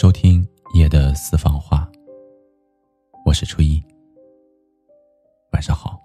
[0.00, 1.90] 收听夜的私房话，
[3.24, 3.82] 我是初一。
[5.50, 6.00] 晚上好。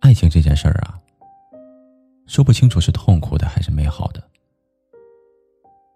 [0.00, 0.98] 爱情这件事儿啊，
[2.26, 4.26] 说不清楚是痛苦的还是美好的。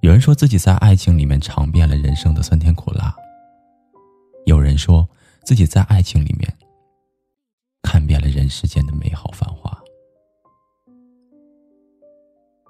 [0.03, 3.17] 有人说自己在爱情里面尝遍了人生的酸甜苦辣，
[4.45, 5.09] 有人说
[5.45, 6.55] 自己在爱情里面
[7.81, 9.58] 看遍了人世间的美好繁华。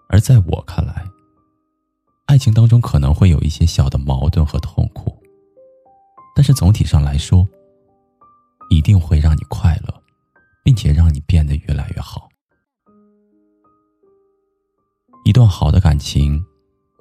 [0.08, 1.06] 而在我看来，
[2.26, 5.22] 爱情当中可能会有一些小的矛盾和痛苦，
[6.34, 7.46] 但是总体上来说，
[8.70, 10.02] 一定会让你快乐，
[10.64, 12.28] 并且让你变得越来越好。
[15.24, 16.42] 一段好的感情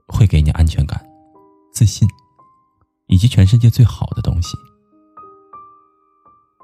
[0.07, 1.01] 会给你安全感、
[1.73, 2.05] 自信，
[3.07, 4.57] 以及全世界最好的东西；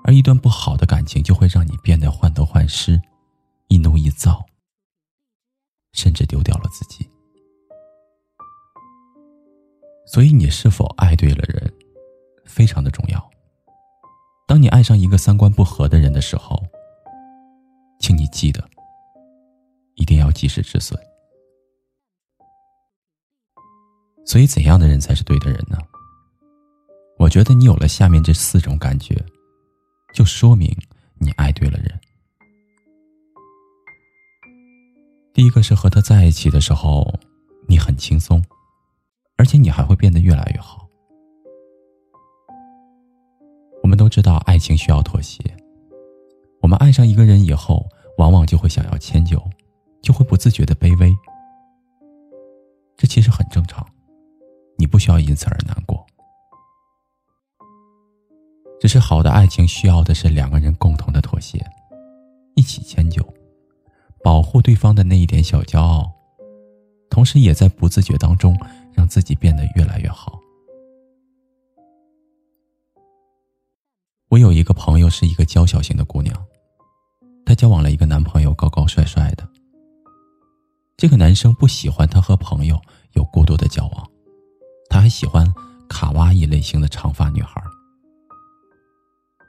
[0.03, 3.01] 而一段不好的感情就会让你变得患得患失、
[3.70, 4.46] 易怒易躁。
[5.94, 7.10] 甚至丢掉了自己，
[10.05, 11.74] 所以你是否爱对了人，
[12.46, 13.32] 非常的重要。
[14.48, 16.62] 当你爱上一个三观不合的人的时候，
[17.99, 18.68] 请你记得，
[19.96, 20.99] 一定要及时止损。
[24.26, 25.77] 所以，怎样的人才是对的人呢？
[27.18, 29.16] 我觉得你有了下面这四种感觉，
[30.14, 30.76] 就说明
[31.20, 31.99] 你爱对了人。
[35.34, 37.12] 第一个是和他在一起的时候，
[37.67, 38.39] 你很轻松，
[39.35, 40.87] 而且你还会变得越来越好。
[43.81, 45.43] 我们都知道爱情需要妥协，
[46.62, 47.84] 我们爱上一个人以后，
[48.20, 49.41] 往往就会想要迁就，
[50.03, 51.12] 就会不自觉的卑微。
[52.95, 53.84] 这其实很正常，
[54.77, 56.05] 你不需要因此而难过。
[58.79, 61.59] 只是好的爱情需要的是两个人共同的妥协，
[62.53, 63.27] 一起迁就。
[64.24, 66.09] 保护对方的那一点小骄傲，
[67.09, 68.58] 同时也在不自觉当中
[68.94, 70.40] 让自己变得越来越好。
[74.30, 76.34] 我有一个朋友是一个娇小型的姑娘，
[77.46, 79.47] 她交往了一个男朋友，高高帅帅的。
[80.96, 82.81] 这个男生不喜欢她和朋友
[83.12, 84.09] 有过多的交往，
[84.90, 85.46] 他还喜欢
[85.90, 87.62] 卡哇伊类型的长发女孩。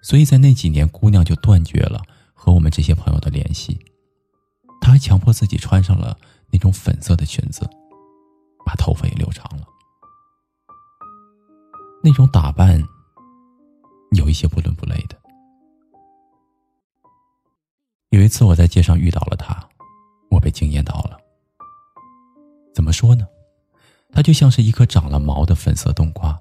[0.02, 2.02] 所以在那几年，姑娘就断绝了
[2.34, 3.78] 和我们这些朋友的联系。
[4.84, 6.14] 她还强迫自己穿上了
[6.50, 7.66] 那种粉色的裙子，
[8.66, 9.66] 把头发也留长了。
[12.02, 12.78] 那种打扮
[14.10, 15.18] 有一些不伦不类的。
[18.10, 19.66] 有一次我在街上遇到了她，
[20.30, 21.16] 我被惊艳到了。
[22.74, 23.26] 怎么说呢？
[24.12, 26.38] 她就像是一颗长了毛的粉色冬瓜，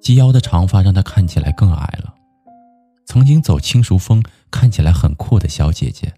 [0.00, 2.14] 及腰的长发让她看起来更矮了。
[3.10, 4.22] 曾经走轻熟风、
[4.52, 6.14] 看起来很酷的小姐姐，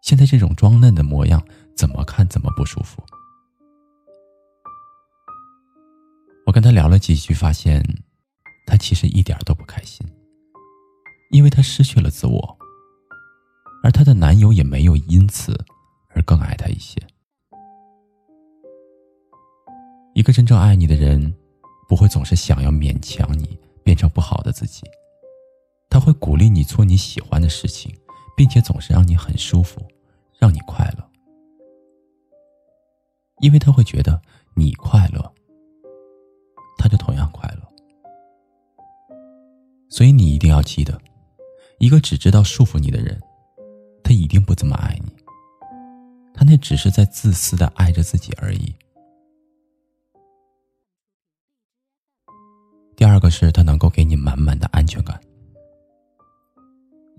[0.00, 3.02] 现在这种装嫩的模样，怎么看怎么不舒服。
[6.46, 7.84] 我跟她聊了几句，发现
[8.66, 10.06] 她其实一点都不开心，
[11.30, 12.58] 因为她失去了自我，
[13.84, 15.62] 而她的男友也没有因此
[16.14, 16.98] 而更爱她一些。
[20.14, 21.34] 一个真正爱你的人，
[21.86, 24.82] 不会总是想要勉强你变成不好的自己。
[25.92, 27.94] 他会鼓励你做你喜欢的事情，
[28.34, 29.78] 并且总是让你很舒服，
[30.38, 31.06] 让你快乐，
[33.42, 34.18] 因为他会觉得
[34.54, 35.20] 你快乐，
[36.78, 39.16] 他就同样快乐。
[39.90, 40.98] 所以你一定要记得，
[41.78, 43.20] 一个只知道束缚你的人，
[44.02, 45.12] 他一定不怎么爱你，
[46.32, 48.74] 他那只是在自私的爱着自己而已。
[52.96, 55.20] 第二个是他能够给你满满的安全感。《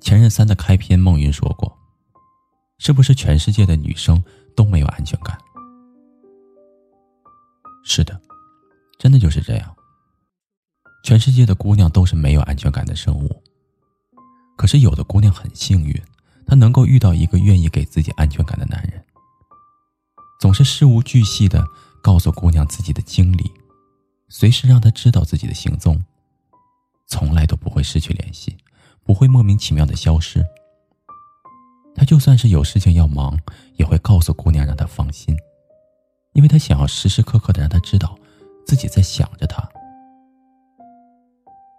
[0.03, 1.79] 前任三》的开篇，孟云说过
[2.77, 4.21] ：“是不是全世界的女生
[4.53, 5.39] 都没有安全感？”
[7.85, 8.21] 是的，
[8.99, 9.75] 真的就是这样。
[11.05, 13.41] 全世界的姑娘都是没有安全感的生物。
[14.57, 15.95] 可是有的姑娘很幸运，
[16.45, 19.01] 她能够遇到一个愿意给自己安全感的男人，
[20.41, 21.65] 总是事无巨细的
[22.01, 23.49] 告诉姑娘自己的经历，
[24.27, 26.03] 随时让她知道自己的行踪，
[27.07, 28.57] 从来都不会失去联系。
[29.03, 30.43] 不会莫名其妙的消失。
[31.95, 33.39] 他就算是有事情要忙，
[33.75, 35.37] 也会告诉姑娘让她放心，
[36.33, 38.17] 因为他想要时时刻刻的让她知道
[38.65, 39.67] 自己在想着她。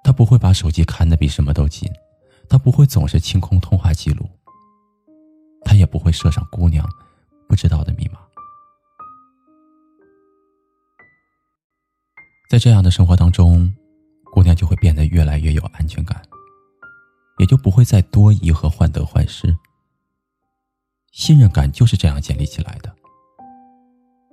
[0.05, 1.91] 他不会把手机看得比什么都紧，
[2.49, 4.29] 他不会总是清空通话记录，
[5.65, 6.87] 他也不会设上姑娘
[7.49, 8.19] 不知道的密码。
[12.51, 13.75] 在这样的生活当中，
[14.33, 16.23] 姑娘就会变得越来越有安全感。
[17.45, 19.55] 也就不会再多疑和患得患失。
[21.13, 22.91] 信任感就是这样建立起来的，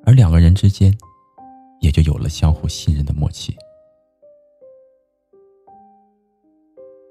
[0.05, 0.97] 而两个人之间
[1.81, 3.53] 也就有了相互信任的默契。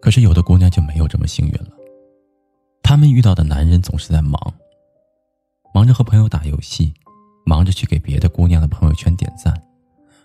[0.00, 1.76] 可是有的姑娘就没有这么幸运了，
[2.82, 4.40] 她们遇到的男人总是在忙，
[5.74, 6.94] 忙着和朋友打游戏，
[7.44, 9.52] 忙着去给别的姑娘的朋友圈点赞，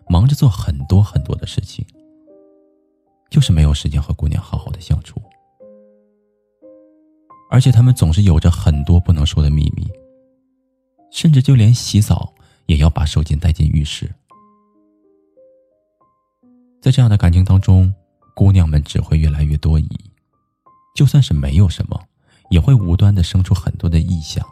[0.07, 1.85] 忙着做很多很多的事情，
[3.29, 5.21] 就是没有时间和姑娘好好的相处。
[7.55, 9.89] 而且他们总是有着很多不能说的秘密，
[11.09, 12.33] 甚至就连洗澡
[12.65, 14.13] 也要把手巾带进浴室。
[16.81, 17.93] 在这样的感情当中。
[18.35, 19.87] 姑娘们只会越来越多疑，
[20.93, 21.97] 就算是没有什么，
[22.49, 24.45] 也会无端的生出很多的臆想。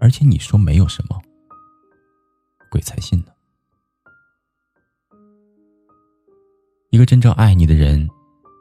[0.00, 1.22] 而且你说没有什么，
[2.72, 3.26] 鬼才信呢。
[6.90, 8.10] 一个真正爱你的人，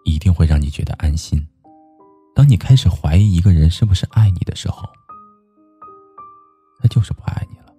[0.06, 1.44] 一定会让你觉得安心。
[2.36, 4.88] 当你开始怀疑一个人是不是爱你的时候，
[6.82, 7.74] 他就是不爱你了。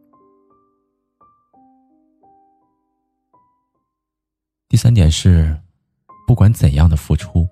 [4.68, 5.60] 第三点是。
[6.26, 7.46] 不管怎样的付出，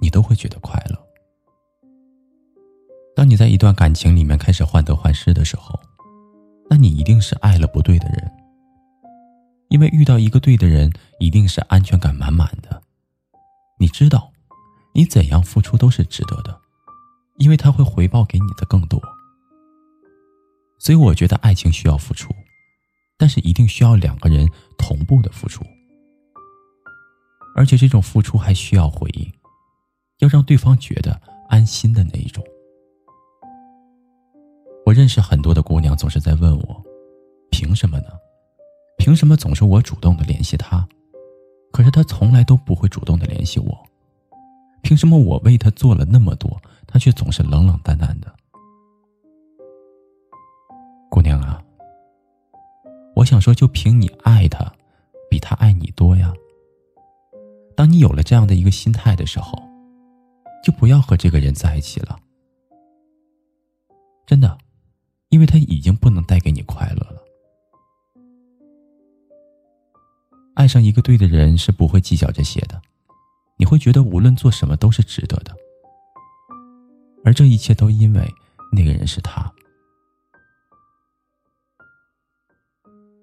[0.00, 0.98] 你都会觉得快乐。
[3.14, 5.78] 当你在一段感情里面开始患得患失的时候，
[6.70, 8.32] 那你一定是爱了不对的人。
[9.68, 10.90] 因为遇到一个对的人，
[11.20, 12.82] 一定是安全感满满的。
[13.78, 14.27] 你知道，
[14.98, 16.60] 你怎样付出都是值得的，
[17.36, 19.00] 因为他会回报给你的更多。
[20.80, 22.34] 所以，我觉得爱情需要付出，
[23.16, 25.64] 但是一定需要两个人同步的付出。
[27.54, 29.32] 而且这种付出还需要回应，
[30.18, 32.44] 要让对方觉得安心的那一种。
[34.84, 36.84] 我认识很多的姑娘，总是在问我：
[37.52, 38.08] 凭什么呢？
[38.98, 40.84] 凭什么总是我主动的联系他，
[41.70, 43.88] 可是他从来都不会主动的联系我？
[44.82, 48.34] 凭什么我为他做了那么多，他却总是冷冷淡淡的？
[51.10, 51.62] 姑娘啊，
[53.14, 54.72] 我想说，就凭你爱他，
[55.30, 56.32] 比他爱你多呀。
[57.76, 59.62] 当你有了这样的一个心态的时候，
[60.64, 62.18] 就不要和这个人在一起了。
[64.26, 64.58] 真的，
[65.28, 67.24] 因为他已经不能带给你快乐了。
[70.54, 72.82] 爱上一个对的人是不会计较这些的，
[73.58, 75.54] 你会觉得无论做什么都是值得的。
[77.24, 78.34] 而这一切都因为
[78.72, 79.52] 那个人是他。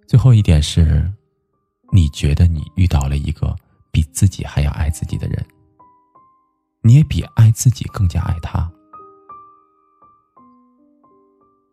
[0.07, 1.11] 最后一点是，
[1.91, 3.55] 你觉得你遇到了一个。
[3.91, 5.47] 比自己还要爱自己的人，
[6.81, 8.69] 你也比爱自己更加爱他。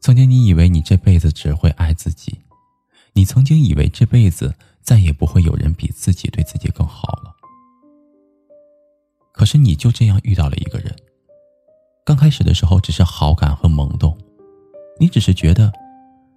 [0.00, 2.38] 曾经你以为你这辈子只会爱自己，
[3.12, 7.31] 你曾经以为这辈子再也不会有人比自己对自己更好了。
[9.32, 10.94] 可是你就这样遇到了一个人，
[12.04, 14.16] 刚开始的时候只是好感和萌动，
[15.00, 15.72] 你只是觉得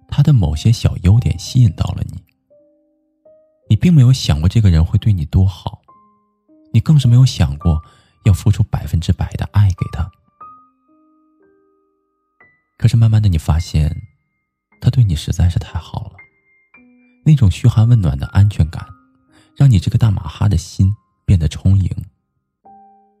[0.08, 2.18] 他的某些小优点吸引到了你。
[3.68, 5.82] 你并没有想过这个人会对你多好，
[6.72, 7.82] 你更是没有想过
[8.24, 10.10] 要付出百分之百的爱给他。
[12.78, 13.94] 可是慢慢的，你发现
[14.80, 16.12] 他对你实在是太好了，
[17.24, 18.86] 那种嘘寒问暖的安全感，
[19.56, 21.90] 让你这个大马哈的心变得充盈。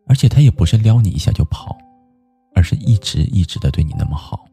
[0.06, 1.76] 而且他也不是撩你一下就跑，
[2.54, 4.46] 而是一直一直的对你那么好。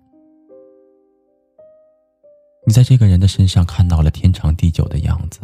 [2.65, 5.41] 你在这个人的身上看到了天长地久的样子。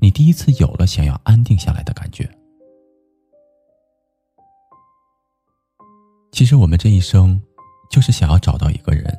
[0.00, 2.28] 你第一次有了想要安定下来的感觉。
[6.32, 7.40] 其实我们这一生，
[7.90, 9.16] 就是想要找到一个人，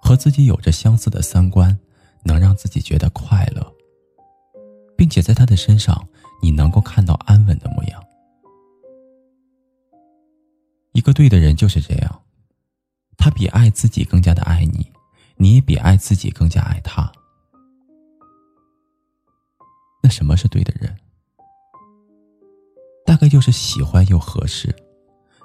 [0.00, 1.76] 和自己有着相似的三观，
[2.22, 3.66] 能让自己觉得快乐，
[4.96, 6.06] 并且在他的身上，
[6.40, 8.02] 你能够看到安稳的模样。
[11.12, 12.22] 对的人就是这样，
[13.16, 14.90] 他比爱自己更加的爱你，
[15.36, 17.10] 你也比爱自己更加爱他。
[20.02, 20.96] 那什么是对的人？
[23.04, 24.74] 大概就是喜欢又合适，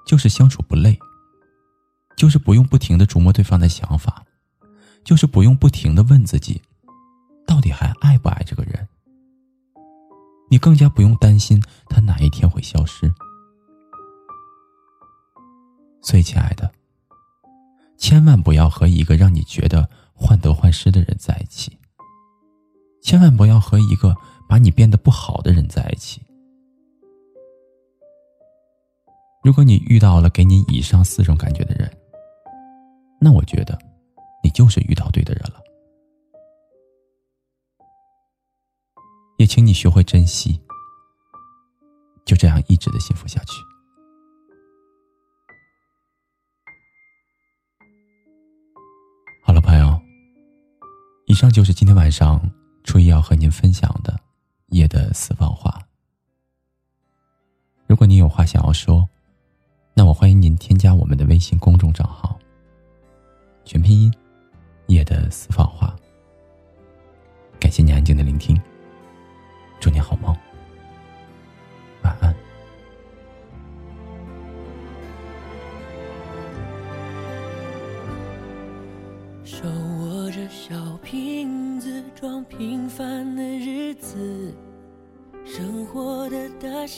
[0.05, 0.97] 就是相处不累，
[2.15, 4.23] 就是不用不停的琢磨对方的想法，
[5.03, 6.61] 就是不用不停的问自己，
[7.47, 8.87] 到底还爱不爱这个人。
[10.51, 13.11] 你更加不用担心他哪一天会消失。
[16.05, 16.71] 最，亲爱的，
[17.97, 21.77] 千万不要和一个让你觉得患得患失的人在一起，
[23.01, 24.15] 千万不要和一个。
[24.47, 26.21] 把你变得不好的人在一起。
[29.41, 31.91] 如果你遇到了给你以上四种感觉的人，
[33.19, 33.75] 那我觉得，
[34.43, 35.59] 你就是遇到对的人了。
[39.39, 40.61] 也请你学会珍惜，
[42.23, 43.53] 就这样一直的幸福下去。
[51.35, 52.39] 以上就是今天晚上
[52.85, 54.17] 初一要和您分享的
[54.67, 55.85] 夜的私房话。
[57.87, 59.05] 如果您有话想要说，
[59.93, 62.39] 那我欢迎您添加我们的微信公众账号，
[63.65, 64.13] 全拼音
[64.87, 65.93] 夜的私房话。
[67.59, 68.57] 感谢您安静的聆听，
[69.81, 70.33] 祝你好梦。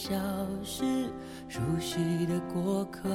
[0.08, 0.16] 消
[0.64, 0.86] 失，
[1.50, 3.10] 熟悉的过客，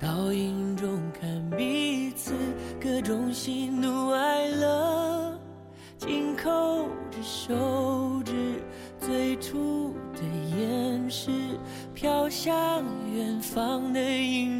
[0.00, 2.34] 倒影中看彼此
[2.80, 5.38] 各种喜怒哀乐，
[5.96, 8.60] 紧扣着手指，
[8.98, 10.22] 最初的
[10.58, 11.30] 掩饰，
[11.94, 12.82] 飘向
[13.14, 14.53] 远方的影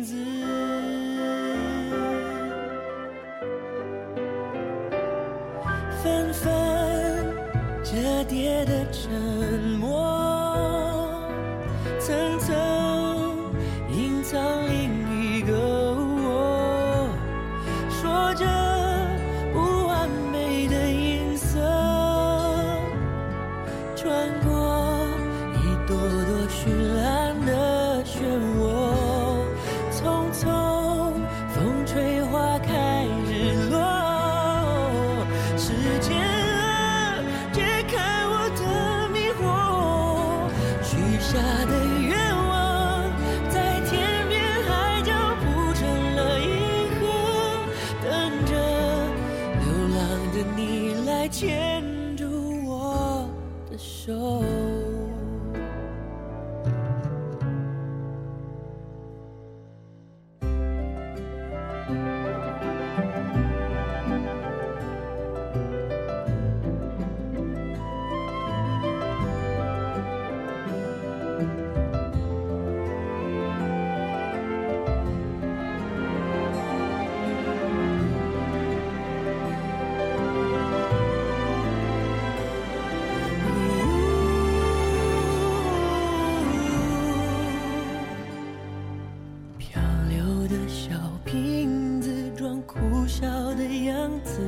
[94.05, 94.39] 样子，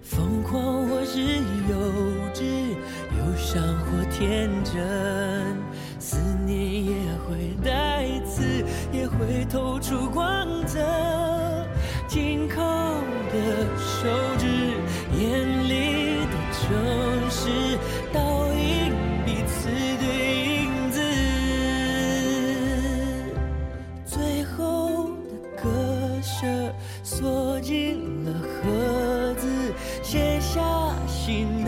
[0.00, 1.76] 疯狂或是幼
[2.32, 2.70] 稚，
[3.18, 4.82] 忧伤或天真，
[5.98, 6.16] 思
[6.46, 6.92] 念也
[7.28, 11.19] 会带刺，也会透出光泽。
[26.40, 26.46] 舍。
[27.02, 29.46] 锁进了盒子，
[30.02, 30.60] 写下
[31.06, 31.59] 心